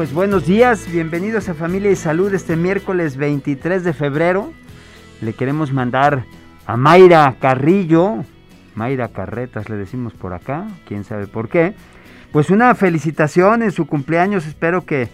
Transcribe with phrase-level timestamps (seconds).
[0.00, 4.50] Pues buenos días, bienvenidos a Familia y Salud este miércoles 23 de febrero.
[5.20, 6.24] Le queremos mandar
[6.64, 8.24] a Mayra Carrillo,
[8.74, 11.74] Mayra Carretas le decimos por acá, quién sabe por qué.
[12.32, 15.10] Pues una felicitación en su cumpleaños, espero que,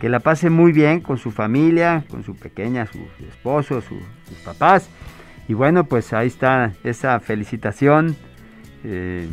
[0.00, 4.88] que la pase muy bien con su familia, con su pequeña, su esposo, sus papás.
[5.46, 8.16] Y bueno, pues ahí está esa felicitación,
[8.82, 9.28] eh,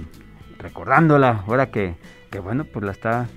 [0.57, 1.95] recordándola, ahora que,
[2.29, 3.29] que bueno, pues la está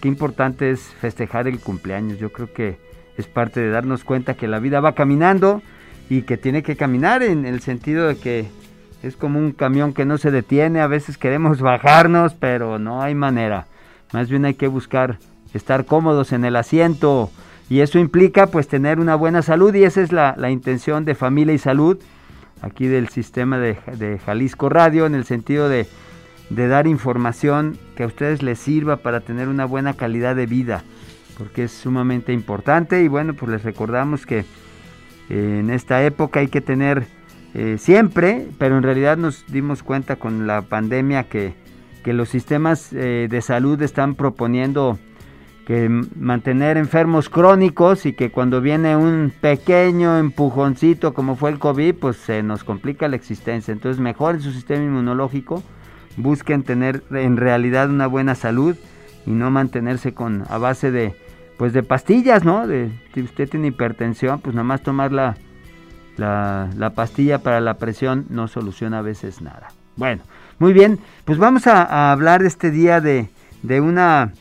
[0.00, 2.18] Qué importante es festejar el cumpleaños.
[2.18, 2.78] Yo creo que
[3.16, 5.62] es parte de darnos cuenta que la vida va caminando
[6.08, 8.46] y que tiene que caminar en el sentido de que
[9.04, 10.80] es como un camión que no se detiene.
[10.80, 13.68] A veces queremos bajarnos, pero no hay manera.
[14.12, 15.18] Más bien hay que buscar
[15.54, 17.30] estar cómodos en el asiento.
[17.68, 21.54] Y eso implica pues tener una buena salud y esa es la, intención de familia
[21.54, 21.98] y salud
[22.60, 25.86] aquí del sistema de, de Jalisco Radio en el sentido de
[26.50, 30.84] de dar información que a ustedes les sirva para tener una buena calidad de vida,
[31.36, 34.38] porque es sumamente importante y bueno, pues les recordamos que
[35.28, 37.04] eh, en esta época hay que tener
[37.52, 41.52] eh, siempre, pero en realidad nos dimos cuenta con la pandemia que,
[42.02, 44.98] que los sistemas eh, de salud están proponiendo
[45.66, 51.96] que mantener enfermos crónicos y que cuando viene un pequeño empujoncito como fue el COVID,
[51.96, 53.72] pues se nos complica la existencia.
[53.72, 55.62] Entonces mejor su sistema inmunológico,
[56.16, 58.76] busquen tener en realidad una buena salud
[59.26, 61.14] y no mantenerse con a base de
[61.56, 62.66] pues de pastillas, ¿no?
[62.66, 65.36] De, si usted tiene hipertensión, pues nada más tomar la,
[66.16, 69.68] la, pastilla para la presión no soluciona a veces nada.
[69.96, 70.22] Bueno,
[70.58, 73.28] muy bien, pues vamos a, hablar este día de,
[73.62, 74.32] de una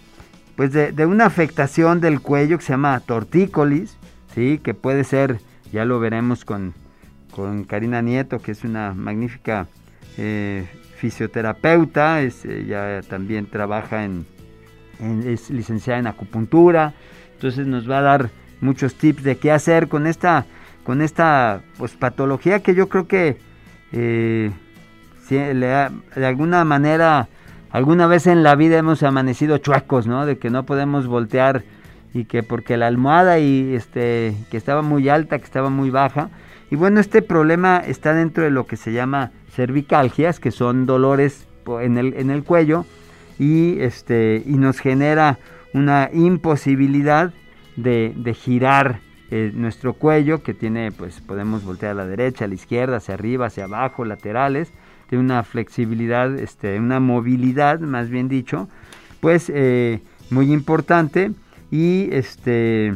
[0.56, 3.98] pues de, de, una afectación del cuello que se llama tortícolis,
[4.34, 4.60] ¿sí?
[4.64, 5.42] que puede ser,
[5.74, 6.74] ya lo veremos con,
[7.32, 9.68] con Karina Nieto, que es una magnífica
[10.18, 10.68] eh,
[11.00, 14.26] fisioterapeuta, es, ella también trabaja en,
[15.26, 16.94] es licenciada en acupuntura,
[17.34, 18.30] entonces nos va a dar
[18.60, 20.46] muchos tips de qué hacer con esta,
[20.84, 23.38] con esta pues, patología que yo creo que
[23.94, 24.52] eh,
[25.30, 27.30] de alguna manera,
[27.72, 30.26] alguna vez en la vida hemos amanecido chuecos, ¿no?
[30.26, 31.64] De que no podemos voltear
[32.14, 36.30] y que porque la almohada y este que estaba muy alta, que estaba muy baja.
[36.72, 41.46] Y bueno, este problema está dentro de lo que se llama cervicalgias, que son dolores
[41.82, 42.86] en el, en el cuello,
[43.38, 45.38] y, este, y nos genera
[45.74, 47.34] una imposibilidad
[47.76, 52.54] de, girar eh, nuestro cuello, que tiene, pues podemos voltear a la derecha, a la
[52.54, 54.72] izquierda, hacia arriba, hacia abajo, laterales,
[55.10, 58.70] tiene una flexibilidad, este, una movilidad, más bien dicho,
[59.20, 60.00] pues eh,
[60.30, 61.34] muy importante
[61.70, 62.94] y este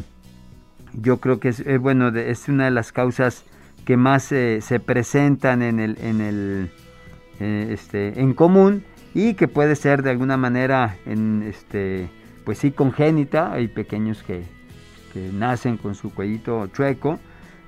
[0.93, 3.43] yo creo que es eh, bueno es una de las causas
[3.85, 6.71] que más se presentan en el, en el
[7.39, 8.83] eh, este, en común
[9.13, 12.09] y que puede ser de alguna manera en este
[12.45, 13.51] pues sí congénita.
[13.51, 14.43] Hay pequeños que,
[15.13, 17.19] que nacen con su cuellito chueco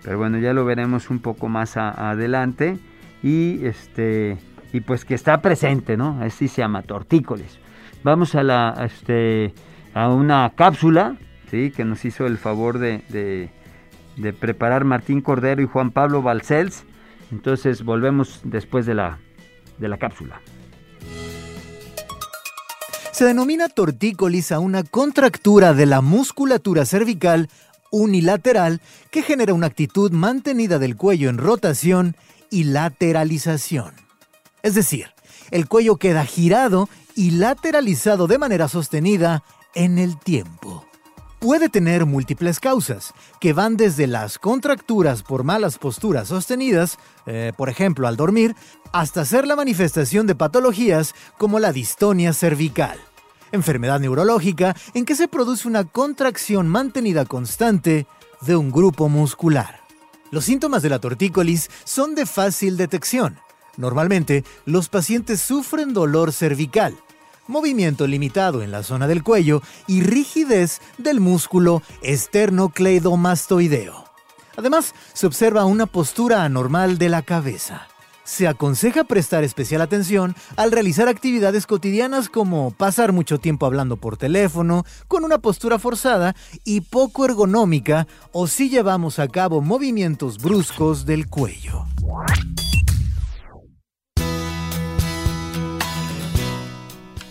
[0.03, 2.77] pero bueno ya lo veremos un poco más adelante.
[3.23, 4.37] Y este
[4.71, 7.59] y pues que está presente no así se llama tortícolis.
[8.03, 9.53] Vamos a la este
[9.93, 11.17] a una cápsula
[11.49, 13.49] sí que nos hizo el favor de
[14.39, 16.83] preparar Martín Cordero y Juan Pablo Balcells.
[17.31, 19.19] Entonces volvemos después de la,
[19.77, 20.41] de la cápsula.
[23.11, 27.49] Se denomina tortícolis a una contractura de la musculatura cervical
[27.91, 32.15] unilateral que genera una actitud mantenida del cuello en rotación
[32.49, 33.93] y lateralización.
[34.63, 35.07] Es decir,
[35.51, 39.43] el cuello queda girado y lateralizado de manera sostenida
[39.75, 40.85] en el tiempo
[41.39, 47.69] puede tener múltiples causas, que van desde las contracturas por malas posturas sostenidas, eh, por
[47.69, 48.55] ejemplo al dormir,
[48.91, 52.99] hasta ser la manifestación de patologías como la distonia cervical,
[53.51, 58.07] enfermedad neurológica en que se produce una contracción mantenida constante
[58.41, 59.81] de un grupo muscular.
[60.31, 63.39] Los síntomas de la tortícolis son de fácil detección.
[63.77, 66.97] Normalmente, los pacientes sufren dolor cervical,
[67.47, 74.05] movimiento limitado en la zona del cuello y rigidez del músculo esternocleidomastoideo.
[74.57, 77.87] Además, se observa una postura anormal de la cabeza.
[78.23, 84.17] Se aconseja prestar especial atención al realizar actividades cotidianas como pasar mucho tiempo hablando por
[84.17, 91.05] teléfono, con una postura forzada y poco ergonómica o si llevamos a cabo movimientos bruscos
[91.05, 91.85] del cuello.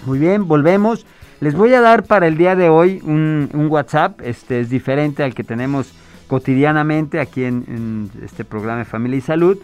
[0.07, 1.07] Muy bien, volvemos.
[1.41, 5.35] Les voy a dar para el día de hoy un, WhatsApp, este es diferente al
[5.35, 5.95] que tenemos
[6.27, 9.59] cotidianamente aquí en, este programa de Familia y Salud.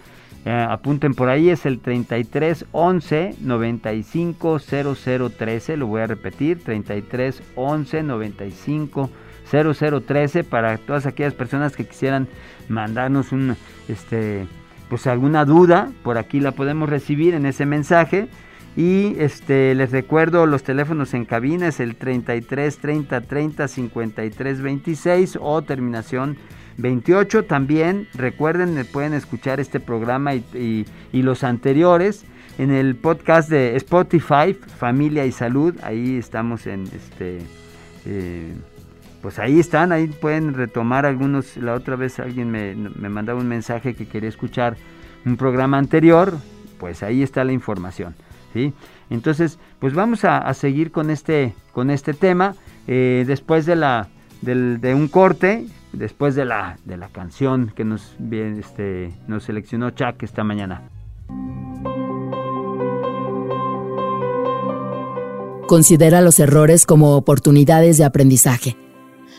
[0.47, 5.77] Eh, apunten por ahí, es el 33 11 95 00 13.
[5.77, 9.11] Lo voy a repetir: 33 11 95
[9.51, 12.29] 00 13 para todas aquellas personas que quisieran
[12.69, 13.57] mandarnos un,
[13.89, 14.47] este,
[14.89, 15.91] pues alguna duda.
[16.03, 18.29] Por aquí la podemos recibir en ese mensaje.
[18.77, 25.39] Y este les recuerdo los teléfonos en cabina es el 33 30 30 53 26
[25.41, 26.37] o terminación
[26.79, 27.45] 28.
[27.45, 32.25] También recuerden, pueden escuchar este programa y, los anteriores
[32.59, 35.75] en el podcast de Spotify, Familia y Salud.
[35.83, 37.39] Ahí estamos en este.
[38.07, 38.55] Eh,
[39.23, 41.57] pues ahí están, ahí pueden retomar algunos.
[41.57, 44.77] La otra vez alguien me, me mandaba un mensaje que quería escuchar
[45.27, 46.35] un programa anterior.
[46.79, 48.15] Pues ahí está la información.
[49.11, 52.55] Entonces, pues vamos a, seguir con este, con este tema.
[52.87, 54.09] Eh, después de, la,
[54.43, 60.23] de un corte, después de la, de la canción que nos, este, nos seleccionó Chuck
[60.23, 60.83] esta mañana.
[65.67, 68.77] Considera los errores como oportunidades de aprendizaje.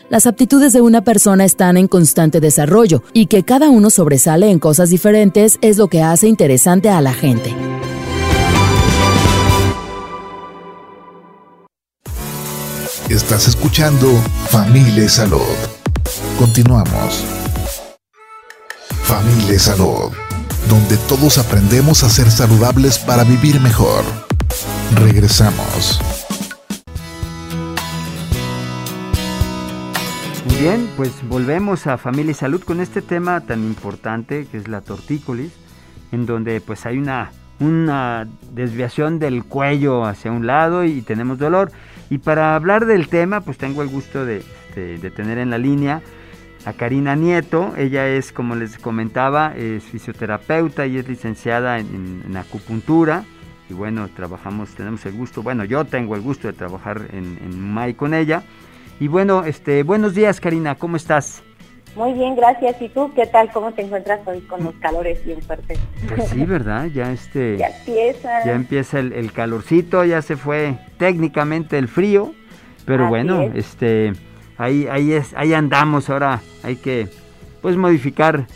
[0.08, 4.58] Las aptitudes de una persona están en constante desarrollo y que cada uno sobresale en
[4.58, 7.54] cosas diferentes es lo que hace interesante a la gente.
[13.08, 14.08] Estás escuchando
[14.48, 15.40] Familia Salud.
[16.38, 17.24] Continuamos.
[19.02, 20.12] Familia Salud,
[20.68, 24.04] donde todos aprendemos a ser saludables para vivir mejor.
[24.94, 26.00] Regresamos.
[30.58, 34.80] Bien, pues volvemos a Familia y Salud con este tema tan importante que es la
[34.80, 35.52] tortícolis,
[36.12, 41.72] en donde pues hay una, una desviación del cuello hacia un lado y tenemos dolor.
[42.12, 44.44] Y para hablar del tema, pues tengo el gusto de,
[44.74, 46.02] tener en la línea
[46.66, 47.72] a Karina Nieto.
[47.74, 53.24] Ella es, como les comentaba, es fisioterapeuta y es licenciada en, acupuntura.
[53.70, 57.58] Y bueno, trabajamos, tenemos el gusto, bueno, yo tengo el gusto de trabajar en, en
[57.58, 58.42] MAI con ella.
[59.00, 61.42] Y bueno, este, buenos días Karina, ¿cómo estás?
[61.96, 62.80] Muy bien, gracias.
[62.80, 63.50] ¿Y tú qué tal?
[63.52, 65.78] ¿Cómo te encuentras hoy con los calores bien fuertes?
[66.08, 66.86] Pues sí, ¿verdad?
[66.86, 67.56] Ya este...
[67.58, 68.44] ya empieza.
[68.44, 72.32] Ya empieza el, calorcito, ya se fue técnicamente el frío,
[72.86, 74.12] pero bueno, este...
[74.58, 77.08] Ahí, ahí, es, ahí andamos, ahora hay que
[77.62, 78.46] pues modificar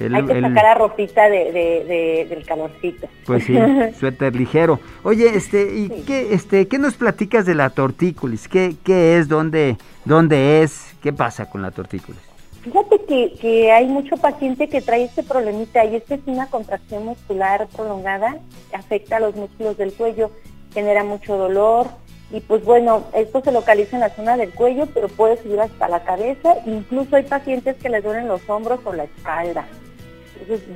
[0.00, 3.08] el, Hay que sacar a ropita de, del calorcito.
[3.24, 3.56] Pues sí,
[3.98, 4.80] suéter ligero.
[5.02, 8.48] Oye, este, ¿y qué, este, qué nos platicas de la tortícolis?
[8.48, 9.28] ¿Qué, qué es?
[9.28, 10.94] ¿Dónde, ¿Dónde es?
[11.02, 12.25] ¿Qué pasa con la tortícolis?
[12.66, 17.04] Fíjate que, que, hay mucho paciente que trae este problemita y esta es una contracción
[17.04, 18.40] muscular prolongada,
[18.72, 20.32] afecta a los músculos del cuello,
[20.74, 21.86] genera mucho dolor
[22.32, 25.88] y pues bueno, esto se localiza en la zona del cuello, pero puede subir hasta
[25.88, 29.64] la cabeza, incluso hay pacientes que les duelen los hombros o la espalda.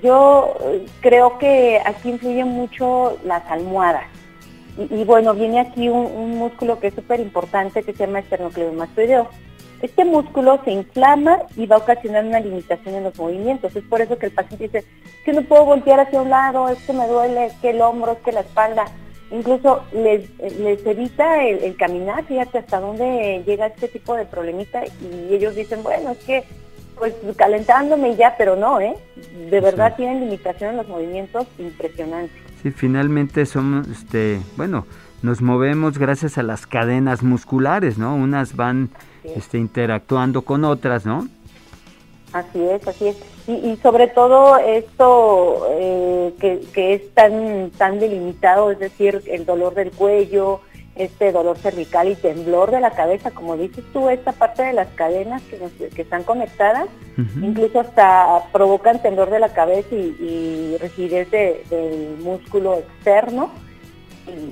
[0.01, 4.05] Yo eh, creo que aquí influyen mucho las almohadas.
[4.79, 9.29] Y, bueno, viene aquí un, un músculo que es súper importante que se llama esternocleidomastoideo
[9.83, 13.75] este músculo se inflama y va a ocasionar una limitación en los movimientos.
[13.75, 14.85] Es por eso que el paciente dice,
[15.25, 18.13] que no puedo voltear hacia un lado, es que me duele, es que el hombro,
[18.13, 18.85] es que la espalda.
[19.31, 20.29] Incluso les,
[20.85, 26.11] evita el, caminar, fíjate hasta dónde llega este tipo de problemita y ellos dicen, bueno,
[26.11, 26.45] es que
[26.99, 28.95] pues calentándome ya, pero no, ¿eh?
[29.49, 32.37] De verdad tienen limitación en los movimientos impresionantes.
[32.63, 34.85] Sí, finalmente somos, este, bueno,
[35.23, 38.15] nos movemos gracias a las cadenas musculares, ¿no?
[38.15, 38.91] Unas van
[39.25, 41.29] este, interactuando con otras, ¿no?
[42.33, 43.17] Así es, así es.
[43.49, 46.33] Y, sobre todo esto eh,
[46.73, 50.61] que, es tan, tan delimitado, es decir, el dolor del cuello,
[50.95, 54.89] este dolor cervical y temblor de la cabeza, como dices tú, esta parte de las
[54.89, 56.89] cadenas que, están conectadas,
[57.43, 63.51] incluso hasta provocan temblor de la cabeza y, rigidez del músculo externo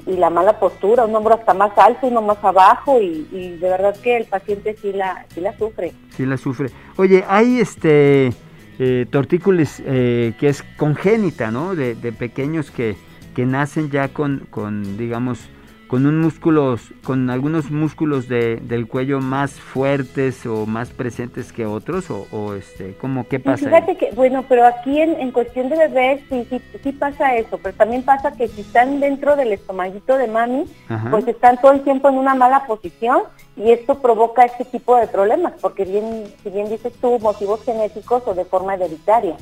[0.07, 3.97] y, la mala postura, un hombro hasta más alto, uno más abajo y, de verdad
[4.03, 5.93] que el paciente sí la, sí la sufre.
[6.17, 6.71] Sí la sufre.
[6.97, 8.33] Oye, hay este
[8.79, 11.75] eh, tortícolis eh, que es congénita, ¿no?
[11.75, 12.97] De, pequeños que,
[13.35, 15.49] que nacen ya con, con, digamos,
[15.89, 21.65] con un músculo, con algunos músculos de, del cuello más fuertes o más presentes que
[21.65, 23.65] otros o, este, ¿cómo qué pasa?
[23.65, 27.59] fíjate que, bueno, pero aquí en, en cuestión de bebés sí, sí, sí, pasa eso,
[27.63, 30.67] pero también pasa que si están dentro del estomaguito de mami,
[31.11, 33.23] pues están todo el tiempo en una mala posición
[33.57, 38.23] y esto provoca este tipo de problemas, porque bien, si bien dices tú, motivos genéticos
[38.27, 39.37] o de forma hereditaria.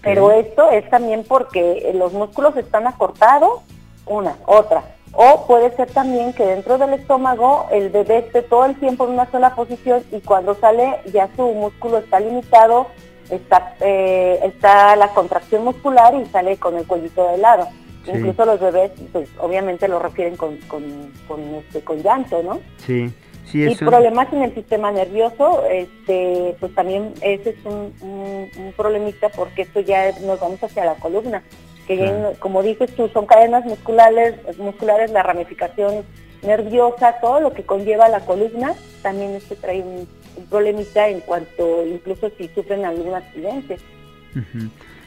[0.00, 3.62] Pero esto es también porque los músculos están acortados,
[4.06, 8.78] una, otra o puede ser también que dentro del estómago el bebé esté todo el
[8.78, 12.86] tiempo en una sola posición y cuando sale ya su músculo está limitado,
[13.30, 17.68] está, eh, está la contracción muscular y sale con el cuellito de lado.
[18.06, 22.58] Incluso los bebés, pues obviamente lo refieren con, con, con, este, con llanto, ¿no?
[22.78, 23.12] Sí.
[23.44, 28.72] Sí, y problemas en el sistema nervioso, este, pues también ese es un, un, un
[28.72, 31.42] problemita porque esto ya nos vamos hacia la columna
[31.86, 36.04] que como dices tú, son cadenas musculares, musculares, la ramificación
[36.42, 40.08] nerviosa, todo lo que conlleva la columna, también este trae un,
[40.48, 43.78] problemita en cuanto, incluso si sufren algún accidente.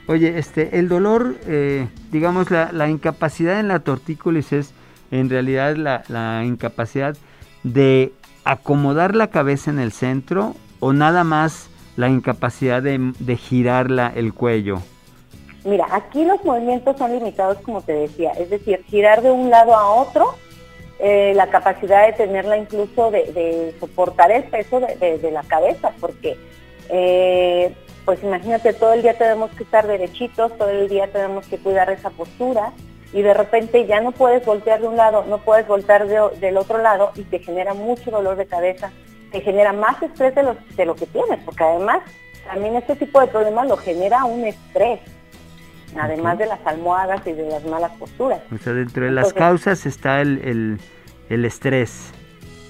[0.08, 4.74] Oye, este, el dolor, eh, digamos, la, la, incapacidad en la tortícolis es
[5.12, 7.18] en realidad la, la incapacidad
[7.64, 8.14] de
[8.44, 14.34] acomodar la cabeza en el centro o nada más la incapacidad de, de girar el
[14.34, 14.82] cuello.
[15.66, 19.76] Mira, aquí los movimientos son limitados, como te decía, es decir, girar de un lado
[19.76, 20.36] a otro,
[21.00, 26.38] eh, la capacidad de tenerla incluso de, soportar el peso de, la cabeza, porque
[26.90, 27.74] eh,
[28.06, 31.90] pues imagínate, todo el día tenemos que estar derechitos, todo el día tenemos que cuidar
[31.90, 32.72] esa postura
[33.12, 36.78] y de repente ya no puedes voltear de un lado, no puedes voltear del otro
[36.78, 38.92] lado y te genera mucho dolor de cabeza,
[39.32, 40.46] te genera más estrés de
[40.78, 42.04] de lo que tienes, porque además
[42.46, 45.00] también este tipo de problemas lo genera un estrés
[45.98, 48.40] además de las almohadas y de las malas posturas.
[48.54, 50.80] O sea, dentro de las causas está el,
[51.30, 52.12] el, estrés.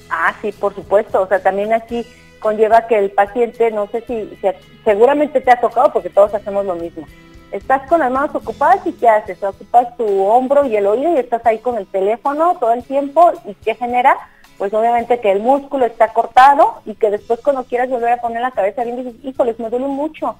[0.09, 1.21] Ah, sí, por supuesto.
[1.21, 2.05] O sea, también aquí
[2.39, 4.37] conlleva que el paciente, no sé si,
[4.83, 7.07] seguramente te ha tocado porque todos hacemos lo mismo.
[7.51, 9.41] Estás con las manos ocupadas y ¿qué haces?
[9.41, 13.31] Ocupas tu hombro y el oído y estás ahí con el teléfono todo el tiempo
[13.45, 14.17] y ¿qué genera?
[14.57, 18.41] Pues obviamente que el músculo está cortado y que después cuando quieras volver a poner
[18.41, 20.35] la cabeza bien dices, híjoles, me duele mucho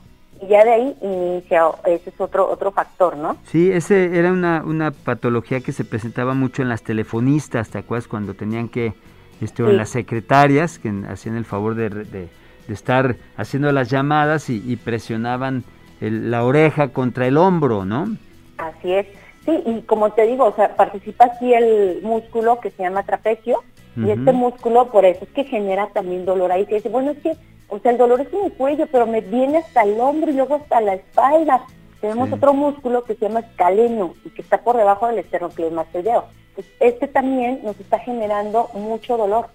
[0.46, 3.38] y ya de ahí inicia, ese es otro otro factor, ¿no?
[3.46, 8.08] Sí, ese era una, una patología que se presentaba mucho en las telefonistas, ¿te acuerdas?
[8.08, 8.94] Cuando tenían que,
[9.42, 12.30] este, en las secretarias, que hacían el favor de, de,
[12.68, 15.64] estar haciendo las llamadas y, presionaban
[16.00, 18.16] la oreja contra el hombro, ¿no?
[18.58, 19.08] Así es.
[19.46, 23.64] Sí, y como te digo, o sea, participa aquí el músculo que se llama trapecio,
[23.96, 27.20] y este músculo por eso es que genera también dolor ahí, que dice, bueno, es
[27.20, 30.30] que o sea, el dolor es en el cuello, pero me viene hasta el hombro
[30.30, 31.66] y luego hasta la espalda.
[32.00, 36.26] Tenemos otro músculo que se llama escaleno y que está por debajo del esternocleidomastoideo.
[36.54, 39.48] Pues este también nos está generando mucho dolor.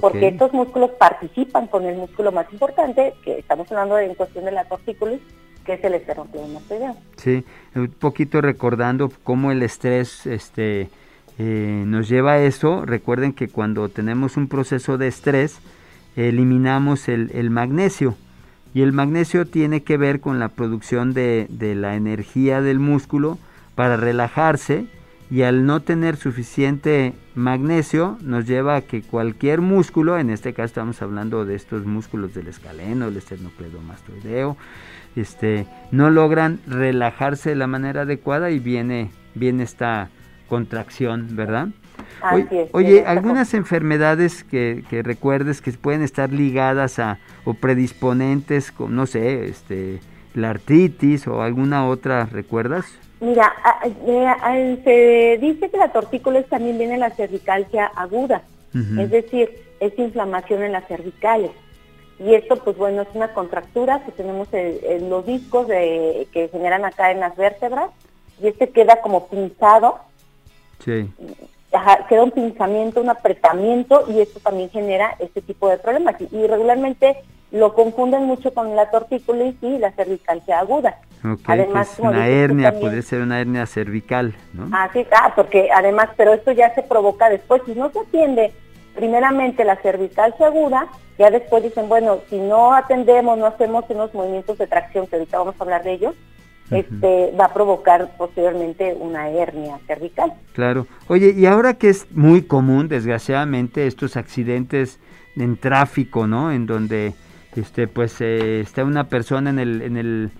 [0.00, 4.44] Porque estos músculos participan con el músculo más importante, que estamos hablando de en cuestión
[4.44, 5.20] de la tortícolis,
[5.64, 6.94] que es el esternocleidomastoideo.
[7.16, 10.88] Sí, un poquito recordando cómo el estrés este,
[11.38, 12.86] eh, nos lleva a eso.
[12.86, 15.60] Recuerden que cuando tenemos un proceso de estrés,
[16.16, 18.16] eliminamos el, magnesio.
[18.72, 23.38] Y el magnesio tiene que ver con la producción de, la energía del músculo
[23.74, 24.86] para relajarse
[25.30, 30.66] y al no tener suficiente magnesio nos lleva a que cualquier músculo, en este caso
[30.66, 34.56] estamos hablando de estos músculos del escaleno, el esternocleidomastoideo,
[35.14, 40.10] este, no logran relajarse de la manera adecuada y viene, viene esta
[40.48, 41.68] contracción, ¿verdad?
[42.72, 49.46] Oye, algunas enfermedades que, recuerdes que pueden estar ligadas a o predisponentes, con, no sé,
[49.46, 50.00] este,
[50.34, 52.86] la artritis o alguna otra, ¿recuerdas?
[53.20, 53.52] Mira,
[54.84, 58.42] se dice que la tortícolis también viene la cervicalgia aguda,
[58.72, 61.50] es decir, es inflamación en las cervicales.
[62.18, 66.84] Y esto, pues bueno, es una contractura que tenemos en, los discos de, que generan
[66.84, 67.90] acá en las vértebras
[68.42, 70.00] y este queda como pinzado.
[70.84, 71.10] Sí
[72.08, 76.16] queda un pinzamiento, un apretamiento y esto también genera este tipo de problemas.
[76.20, 77.16] Y, regularmente
[77.52, 80.98] lo confunden mucho con la tortícolis y la cervicalgia aguda.
[81.46, 84.68] además, una hernia, puede ser una hernia cervical, ¿no?
[84.72, 87.62] Ah, sí, ah, porque además, pero esto ya se provoca después.
[87.66, 88.52] Si no se atiende
[88.94, 90.86] primeramente la cervicalgia aguda,
[91.18, 95.38] ya después dicen, bueno, si no atendemos, no hacemos unos movimientos de tracción, que ahorita
[95.38, 96.14] vamos a hablar de ellos,
[96.70, 100.32] este, va a provocar posteriormente una hernia cervical.
[100.52, 100.86] Claro.
[101.08, 104.98] Oye, y ahora que es muy común, desgraciadamente, estos accidentes
[105.36, 106.52] en tráfico, ¿no?
[106.52, 107.14] En donde
[107.56, 110.30] este, pues eh, está una persona en el, en el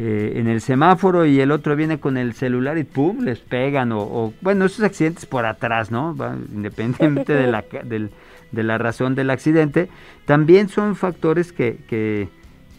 [0.00, 3.90] eh, en el semáforo y el otro viene con el celular y pum, les pegan
[3.90, 6.14] o, bueno, esos accidentes por atrás, ¿no?
[6.54, 7.64] independientemente de la,
[8.52, 9.88] de la razón del accidente,
[10.24, 12.28] también son factores que, que,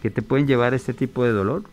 [0.00, 1.64] que te pueden llevar a este tipo de dolor.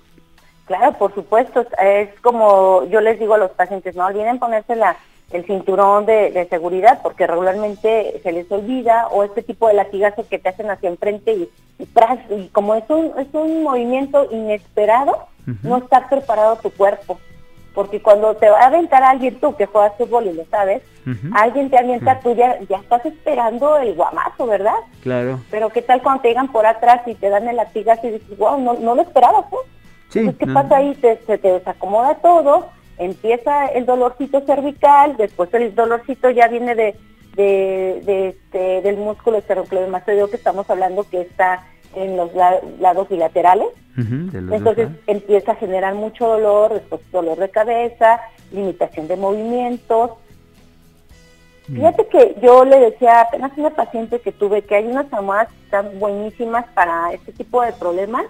[0.67, 4.97] Claro, por supuesto, es como yo les digo a los pacientes, no olviden ponerse la,
[5.31, 10.39] el cinturón de, seguridad porque regularmente se les olvida o este tipo de latigazos que
[10.39, 15.27] te hacen hacia enfrente y, y, como es un, es un movimiento inesperado,
[15.63, 17.17] no está preparado tu cuerpo.
[17.73, 20.81] Porque cuando te va a aventar alguien tú que juegas fútbol y lo sabes,
[21.33, 24.75] alguien te avienta, tú ya, ya estás esperando el guamazo, ¿verdad?
[25.03, 25.39] Claro.
[25.51, 28.37] Pero ¿qué tal cuando te llegan por atrás y te dan el latigazo y dices,
[28.37, 29.76] wow, no, no lo esperabas, ¿eh?
[30.09, 30.95] Sí, ¿qué pasa ahí?
[30.95, 36.95] Te, se te desacomoda todo, empieza el dolorcito cervical, después el dolorcito ya viene de,
[37.35, 42.31] de, este, del músculo esternocleidomastoideo que estamos hablando que está en los
[42.79, 43.67] lados bilaterales.
[43.97, 48.21] Entonces empieza a generar mucho dolor, después dolor de cabeza,
[48.51, 50.11] limitación de movimientos.
[51.67, 55.49] Fíjate que yo le decía apenas a una paciente que tuve que hay unas almohadas
[55.49, 58.25] que están buenísimas para este tipo de problemas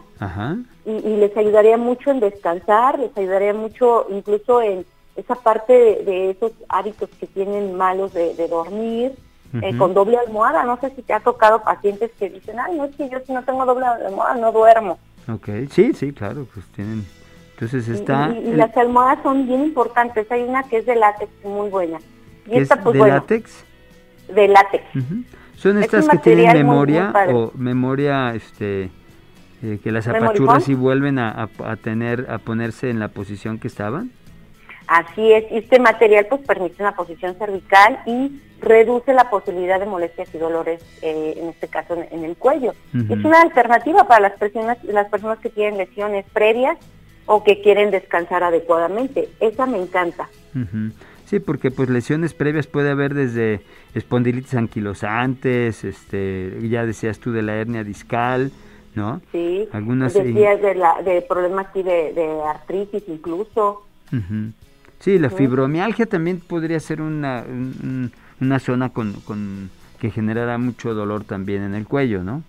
[0.85, 6.51] Y, les ayudaría mucho en descansar, les ayudaría mucho incluso en esa parte de, esos
[6.69, 9.13] hábitos que tienen malos de dormir,
[9.61, 10.63] eh, con doble almohada.
[10.63, 13.31] No sé si te ha tocado pacientes que dicen, ay, no es que yo si
[13.33, 14.97] no tengo doble almohada no duermo.
[15.31, 17.05] Ok, sí, sí, claro, pues tienen...
[17.53, 18.29] Entonces está...
[18.29, 20.31] Y, las almohadas son bien importantes.
[20.31, 21.99] Hay una que es de látex muy buena.
[22.47, 23.65] Y esta, pues, ¿De látex?
[24.33, 24.83] De látex.
[25.55, 28.89] ¿Son estas que tienen memoria o memoria este
[29.63, 33.67] eh, que las apachuras y vuelven a, a, tener a ponerse en la posición que
[33.67, 34.11] estaban?
[34.87, 40.33] Así es, este material pues permite una posición cervical y reduce la posibilidad de molestias
[40.33, 42.73] y dolores, eh, en este caso en, el cuello.
[42.93, 46.77] Es una alternativa para las personas, las personas que tienen lesiones previas
[47.25, 49.29] o que quieren descansar adecuadamente.
[49.39, 50.29] Esa me encanta.
[51.27, 53.59] Sí, porque pues lesiones previas puede haber desde
[53.93, 58.49] espondilitis anquilosantes, este, ya decías tú de la hernia discal,
[58.95, 59.21] ¿no?
[59.33, 63.83] Sí, Algunas, decías de, la, de problemas así de, artritis incluso.
[64.99, 67.43] Sí, la fibromialgia también podría ser una,
[68.39, 69.69] una zona con, con,
[69.99, 72.41] que generará mucho dolor también en el cuello, ¿no?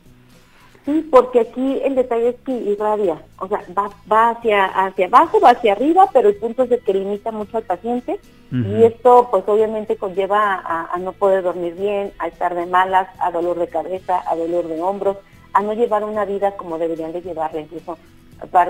[0.88, 5.38] Sí, porque aquí el detalle es que irradia, o sea, va, va hacia, hacia abajo,
[5.38, 8.18] va hacia arriba, pero el punto es de que limita mucho al paciente
[8.51, 13.31] y esto pues obviamente conlleva a, no poder dormir bien, a estar de malas, a
[13.31, 15.18] dolor de cabeza, a dolor de hombros,
[15.53, 17.98] a no llevar una vida como deberían de llevarla, incluso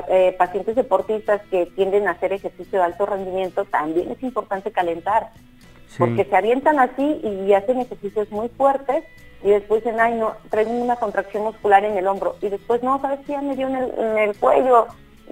[0.09, 5.31] eh, pacientes deportistas que tienden a hacer ejercicio de alto rendimiento, también es importante calentar,
[5.96, 9.04] porque se avientan así y hacen ejercicios muy fuertes
[9.42, 13.01] y después dicen, ay, no, traigo una contracción muscular en el hombro y después, no,
[13.01, 13.33] ¿sabes qué?
[13.33, 14.87] Ya me dio en el, en el cuello,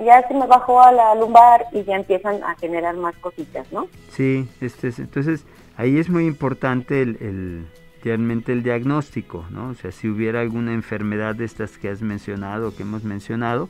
[0.04, 3.88] ya se me bajó a la lumbar y ya empiezan a generar más cositas, ¿no?
[4.10, 5.44] Sí, este entonces
[5.76, 7.66] ahí es muy importante el, el
[8.06, 9.70] realmente el diagnóstico, ¿no?
[9.70, 13.68] O sea, si hubiera alguna enfermedad de estas que has mencionado, que hemos mencionado,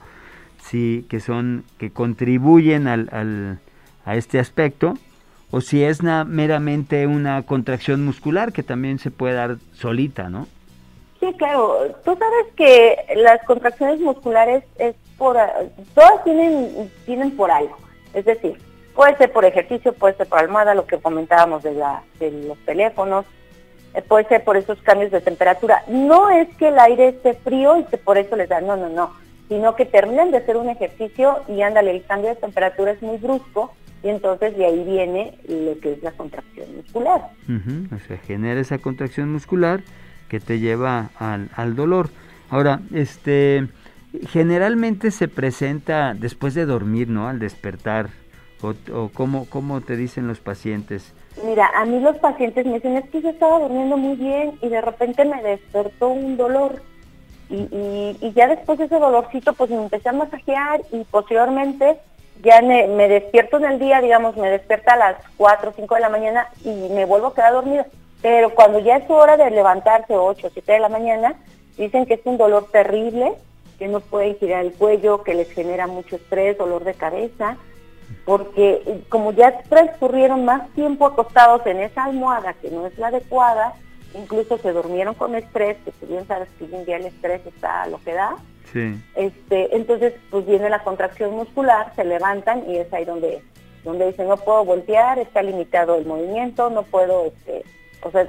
[0.62, 3.60] sí, que son, que contribuyen al, al,
[4.04, 4.94] a este aspecto,
[5.56, 10.46] o si es meramente una contracción muscular que también se puede dar solita, ¿no?
[11.18, 11.78] Sí, claro.
[12.04, 15.38] Tú sabes que las contracciones musculares es por,
[15.94, 17.74] todas tienen, tienen por algo.
[18.12, 18.58] Es decir,
[18.94, 22.58] puede ser por ejercicio, puede ser por almohada, lo que comentábamos de, la, de los
[22.66, 23.24] teléfonos,
[23.94, 25.84] eh, puede ser por esos cambios de temperatura.
[25.88, 28.90] No es que el aire esté frío y que por eso les da, no, no,
[28.90, 29.10] no
[29.48, 33.16] sino que terminan de hacer un ejercicio y ándale, el cambio de temperatura es muy
[33.16, 33.72] brusco
[34.06, 37.22] y entonces de ahí viene lo que es la contracción muscular.
[37.92, 39.80] O sea, genera esa contracción muscular
[40.28, 42.10] que te lleva al, al dolor.
[42.48, 43.66] Ahora, este,
[44.28, 47.26] generalmente se presenta después de dormir, ¿no?
[47.26, 48.10] Al despertar,
[48.62, 51.12] o, o cómo, cómo te dicen los pacientes.
[51.44, 54.68] Mira, a mí los pacientes me dicen, es que yo estaba durmiendo muy bien y
[54.68, 56.80] de repente me despertó un dolor
[57.50, 57.56] y,
[58.20, 61.98] y, ya después de ese dolorcito pues me empecé a masajear y posteriormente
[62.42, 66.00] ya me, despierto en el día, digamos, me despierta a las 4 o 5 de
[66.00, 67.86] la mañana y me vuelvo a quedar dormida.
[68.22, 71.34] Pero cuando ya es hora de levantarse 8 o 7 de la mañana,
[71.76, 73.34] dicen que es un dolor terrible,
[73.78, 77.56] que no pueden girar el cuello, que les genera mucho estrés, dolor de cabeza,
[78.24, 83.74] porque como ya transcurrieron más tiempo acostados en esa almohada que no es la adecuada,
[84.14, 87.44] incluso se durmieron con estrés, que tú bien sabes que hoy en día el estrés
[87.46, 88.36] está a lo que da.
[88.76, 89.02] Sí.
[89.14, 93.40] Este, entonces, pues viene la contracción muscular, se levantan y es ahí donde,
[93.84, 97.64] donde dicen, no puedo voltear, está limitado el movimiento, no puedo, este,
[98.02, 98.28] o sea,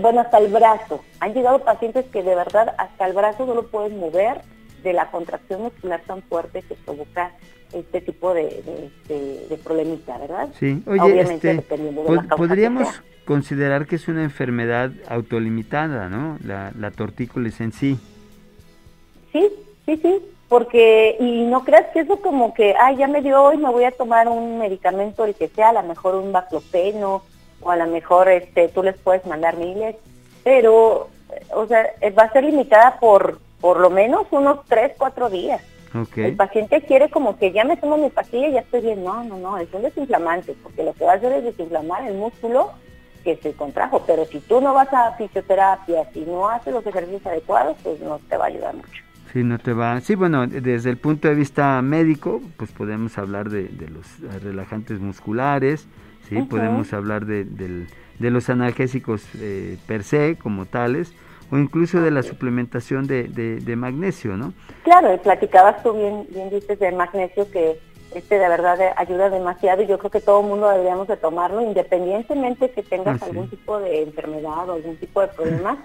[0.00, 1.02] bueno, hasta el brazo.
[1.20, 4.42] Han llegado pacientes que de verdad hasta el brazo no lo pueden mover
[4.82, 7.32] de la contracción muscular tan fuerte que provoca
[7.72, 10.48] este tipo de, de, problemita, ¿verdad?
[10.58, 11.64] Sí, oye, este,
[12.36, 16.36] podríamos considerar que es una enfermedad autolimitada, ¿no?
[16.44, 17.98] La, la tortícolis en sí.
[19.32, 19.48] Sí,
[19.96, 23.56] sí, sí, porque, y no creas que eso como que, ay, ya me dio hoy,
[23.56, 27.22] me voy a tomar un medicamento, el que sea, a lo mejor un baclopeno,
[27.62, 29.96] o a lo mejor este, tú les puedes mandar miles,
[30.42, 31.08] pero,
[31.54, 31.86] o sea,
[32.18, 35.62] va a ser limitada por, por lo menos unos tres, cuatro días.
[36.16, 39.02] El paciente quiere como que ya me tomo mi pastilla y ya estoy bien.
[39.02, 42.14] No, no, no, es un desinflamante, porque lo que va a hacer es desinflamar el
[42.14, 42.70] músculo
[43.24, 44.04] que se contrajo.
[44.06, 48.20] Pero si tú no vas a fisioterapia, si no haces los ejercicios adecuados, pues no
[48.28, 49.02] te va a ayudar mucho.
[49.32, 50.00] Sí, no te va.
[50.00, 55.86] Sí, bueno, desde el punto de vista médico, pues podemos hablar de, los relajantes musculares,
[56.28, 61.12] sí, podemos hablar de, de los analgésicos eh, per se como tales,
[61.50, 64.52] o incluso de la suplementación de, de, magnesio, ¿no?
[64.84, 67.80] Claro, y platicabas tú bien, bien dices de magnesio que
[68.14, 71.60] este de verdad ayuda demasiado y yo creo que todo el mundo deberíamos de tomarlo
[71.60, 75.78] independientemente que tengas ah, algún tipo de enfermedad o algún tipo de problema,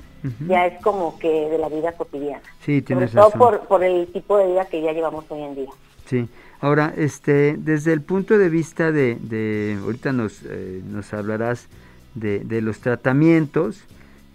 [0.48, 2.42] ya es como que de la vida cotidiana.
[2.62, 5.56] Sí, tienes Sobre todo por, por el tipo de vida que ya llevamos hoy en
[5.56, 5.70] día.
[6.06, 6.28] Sí,
[6.62, 11.68] ahora, este, desde el punto de vista de, de ahorita nos, eh, nos hablarás
[12.16, 13.84] de, de los tratamientos,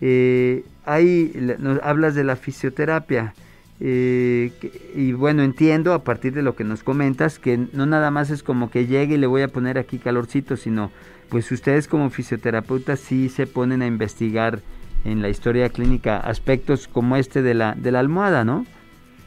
[0.01, 3.35] eh, ahí nos hablas de la fisioterapia.
[3.83, 4.53] Eh,
[4.95, 8.43] y bueno, entiendo a partir de lo que nos comentas que no nada más es
[8.43, 10.91] como que llegue y le voy a poner aquí calorcito, sino
[11.31, 14.61] pues ustedes como fisioterapeutas sí se ponen a investigar
[15.05, 18.67] en la historia clínica aspectos como este de la, de la almohada, ¿no?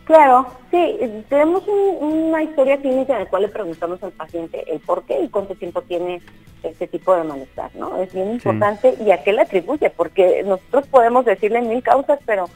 [0.05, 5.03] Claro, sí, tenemos una historia clínica en la cual le preguntamos al paciente el por
[5.03, 6.21] qué y cuánto tiempo tiene
[6.61, 8.01] este tipo de malestar, ¿no?
[8.01, 12.49] Es bien importante y a qué le atribuye, porque nosotros podemos decirle mil causas, pero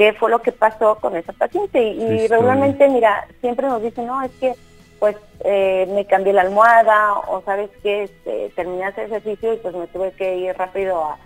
[0.00, 1.78] qué fue lo que pasó con esa paciente.
[1.82, 4.54] Y, regularmente, mira, siempre nos dicen, no, es que
[4.98, 9.74] pues eh, me cambié la almohada o sabes que este, terminé ese ejercicio y pues
[9.74, 11.18] me tuve que ir rápido a,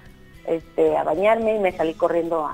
[0.49, 2.51] este, a bañarme y me salí corriendo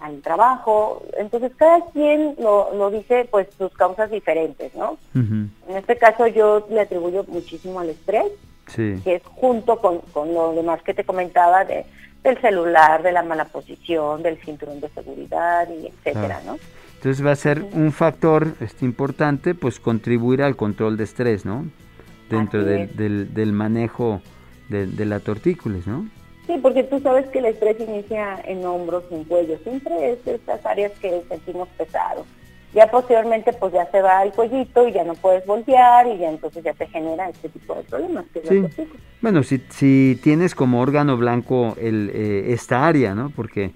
[0.00, 1.02] al trabajo.
[1.16, 4.98] Entonces cada quien lo, lo, dice pues sus causas diferentes, ¿no?
[5.14, 8.30] En este caso yo le atribuyo muchísimo al estrés,
[8.74, 11.86] que es junto con, con lo demás que te comentaba de
[12.24, 16.58] del celular, de la mala posición, del cinturón de seguridad y etcétera, ¿no?
[16.96, 21.66] Entonces va a ser un factor este, importante, pues contribuir al control de estrés, ¿no?
[22.30, 24.22] Dentro del, del, del, manejo
[24.70, 26.08] de, de la tortícolis, ¿no?
[26.46, 30.64] Sí, porque tú sabes que el estrés inicia en hombros, en cuello, siempre es estas
[30.64, 32.26] áreas que sentimos pesados.
[32.74, 36.28] Ya posteriormente pues ya se va al cuellito y ya no puedes voltear y ya
[36.28, 38.24] entonces ya te genera este tipo de problemas.
[38.48, 38.64] sí.
[39.24, 43.30] Bueno, si, si tienes como órgano blanco el, eh, esta área, ¿no?
[43.30, 43.70] Porque,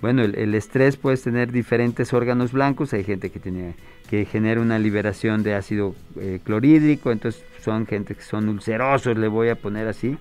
[0.00, 3.74] bueno, el, estrés puedes tener diferentes órganos blancos, hay gente que tiene
[4.08, 9.28] que genera una liberación de ácido eh, clorhídrico, entonces son gente que son ulcerosos, le
[9.28, 10.16] voy a poner así,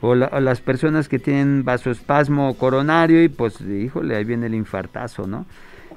[0.00, 5.46] o, las personas que tienen vasoespasmo coronario y pues, híjole, ahí viene el infartazo, ¿no?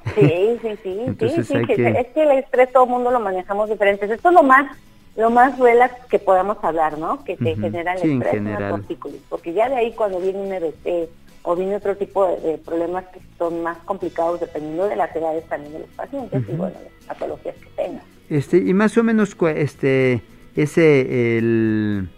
[0.14, 1.88] Sí, sí, sí, sí, sí que...
[1.88, 4.10] es que el estrés todo el mundo lo manejamos diferentes.
[4.10, 4.76] Esto es lo más
[5.16, 7.24] lo más relax que podamos hablar, ¿no?
[7.24, 8.80] Que te genera el estrés, una
[9.28, 11.10] porque ya de ahí cuando viene un EBT
[11.42, 15.72] o viene otro tipo de, problemas que son más complicados dependiendo de las edades también
[15.72, 18.02] de los pacientes y bueno, las patologías que tengan.
[18.28, 20.22] Este, y más o menos este
[20.54, 22.08] ese el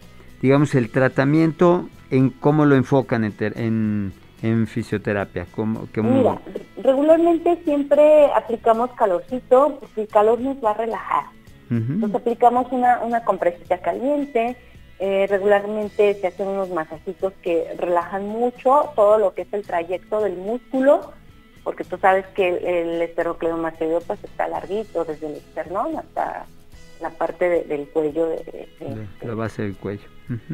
[0.41, 4.13] digamos el tratamiento en cómo lo enfocan en, en
[4.67, 5.47] fisioterapia?
[5.55, 6.41] ¿Cómo, Mira,
[6.83, 11.25] regularmente siempre aplicamos calorcito porque el calor nos va a relajar.
[11.71, 14.59] Entonces aplicamos una, una compresita caliente,
[14.99, 20.21] eh, regularmente se hacen unos masajitos que relajan mucho todo lo que es el trayecto
[20.21, 21.13] del músculo,
[21.65, 23.11] porque tú sabes que el, el
[24.07, 26.45] pues está larguito desde el esternón hasta
[27.01, 28.29] la parte del cuello.
[28.29, 28.69] De,
[29.23, 30.09] la base del cuello.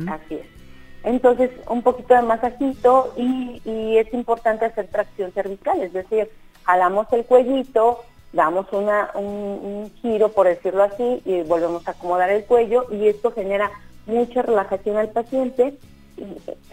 [0.08, 0.57] Así es.
[1.04, 6.28] Entonces, un poquito de masajito y, y es importante hacer tracción cervical, es decir,
[6.64, 8.00] jalamos el cuellito,
[8.32, 13.32] damos una, un, giro, por decirlo así, y volvemos a acomodar el cuello y esto
[13.32, 13.70] genera
[14.06, 15.78] mucha relajación al paciente,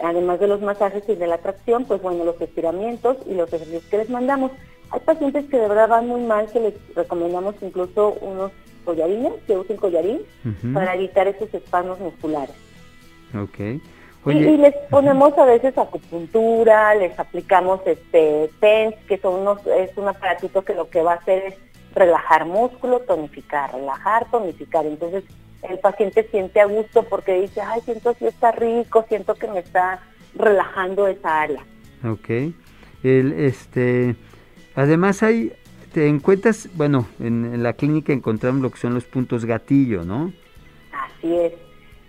[0.02, 3.84] además de los masajes y de la tracción, pues bueno, los estiramientos y los ejercicios
[3.84, 4.52] que les mandamos.
[4.90, 8.52] Hay pacientes que de verdad van muy mal, que les recomendamos incluso unos
[8.84, 10.20] collarines, que usen collarín,
[10.72, 12.54] para evitar esos espasmos musculares.
[13.34, 13.80] Okay.
[14.26, 20.08] Y, les ponemos a veces acupuntura, les aplicamos este TENS, que son unos, es un
[20.08, 21.54] aparatito que lo que va a hacer es
[21.94, 24.84] relajar músculo, tonificar, relajar, tonificar.
[24.84, 25.24] Entonces
[25.62, 29.60] el paciente siente a gusto porque dice, ay, siento que está rico, siento que me
[29.60, 30.00] está
[30.34, 31.64] relajando esa área.
[32.04, 32.28] Ok.
[33.04, 34.16] El, este,
[34.74, 35.52] además hay
[35.96, 40.30] te encuentras, bueno, en, la clínica encontramos lo que son los puntos gatillo, ¿no?
[40.92, 41.54] Así es.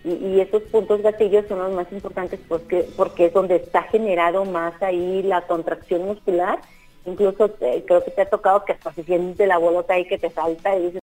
[0.07, 4.81] Y, esos puntos gatillos son los más importantes porque, porque es donde está generado más
[4.81, 6.59] ahí la contracción muscular.
[7.05, 10.17] Incluso eh, creo que te ha tocado que hasta se siente la bolota ahí que
[10.17, 10.95] te salta y dices,